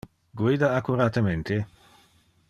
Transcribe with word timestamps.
Guida 0.41 0.69
accuratemente. 0.77 1.67